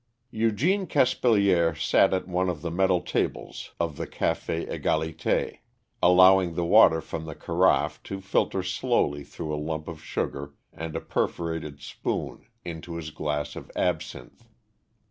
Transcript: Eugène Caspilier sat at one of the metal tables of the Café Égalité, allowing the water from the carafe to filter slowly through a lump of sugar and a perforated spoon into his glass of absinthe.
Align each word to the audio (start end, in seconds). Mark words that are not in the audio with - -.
Eugène 0.33 0.89
Caspilier 0.89 1.75
sat 1.75 2.11
at 2.11 2.27
one 2.27 2.49
of 2.49 2.63
the 2.63 2.71
metal 2.71 3.01
tables 3.01 3.75
of 3.79 3.97
the 3.97 4.07
Café 4.07 4.67
Égalité, 4.67 5.59
allowing 6.01 6.55
the 6.55 6.65
water 6.65 7.01
from 7.01 7.25
the 7.25 7.35
carafe 7.35 8.01
to 8.01 8.19
filter 8.19 8.63
slowly 8.63 9.23
through 9.23 9.53
a 9.53 9.61
lump 9.63 9.87
of 9.87 10.01
sugar 10.03 10.55
and 10.73 10.95
a 10.95 11.01
perforated 11.01 11.81
spoon 11.81 12.47
into 12.65 12.95
his 12.95 13.11
glass 13.11 13.55
of 13.55 13.69
absinthe. 13.75 14.47